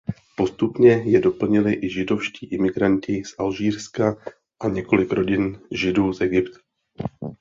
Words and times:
Postupně 0.37 0.91
je 1.05 1.19
doplnili 1.19 1.73
i 1.81 1.89
židovští 1.89 2.45
imigranti 2.45 3.23
z 3.25 3.35
Alžírska 3.39 4.15
a 4.59 4.67
několik 4.67 5.11
rodin 5.11 5.61
Židů 5.71 6.13
z 6.13 6.21
Egypta. 6.21 6.57